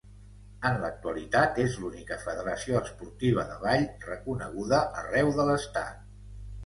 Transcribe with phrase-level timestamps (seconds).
[0.67, 6.01] En l’actualitat és l’única federació esportiva de ball reconeguda arreu de l’Estat.